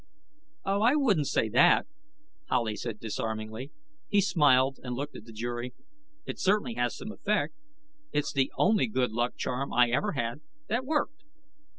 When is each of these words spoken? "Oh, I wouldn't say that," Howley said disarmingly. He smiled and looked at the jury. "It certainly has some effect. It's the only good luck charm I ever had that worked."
"Oh, 0.65 0.81
I 0.81 0.95
wouldn't 0.95 1.27
say 1.27 1.47
that," 1.49 1.85
Howley 2.49 2.75
said 2.75 2.99
disarmingly. 2.99 3.69
He 4.07 4.19
smiled 4.19 4.79
and 4.81 4.95
looked 4.95 5.15
at 5.15 5.25
the 5.25 5.31
jury. 5.31 5.75
"It 6.25 6.39
certainly 6.39 6.73
has 6.73 6.97
some 6.97 7.11
effect. 7.11 7.53
It's 8.11 8.33
the 8.33 8.51
only 8.57 8.87
good 8.87 9.11
luck 9.11 9.37
charm 9.37 9.71
I 9.71 9.91
ever 9.91 10.13
had 10.13 10.41
that 10.69 10.85
worked." 10.87 11.21